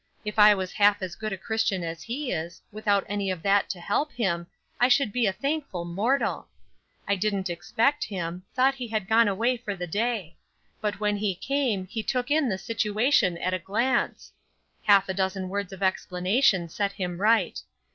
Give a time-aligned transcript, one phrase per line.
[0.25, 3.69] If I was half as good a Christian as he is, without any of that
[3.69, 4.47] to help him,
[4.79, 6.47] I should be a thankful mortal.
[7.07, 10.37] I didn't expect him, thought he had gone away for the day;
[10.81, 14.31] but when he came he took in the situation at a glance.
[14.85, 17.61] Half a dozen words of explanation set him right.